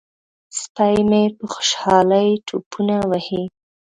سپی 0.59 0.97
مې 1.09 1.23
په 1.37 1.45
خوشحالۍ 1.53 2.29
ټوپونه 2.47 2.95
وهي. 3.09 3.43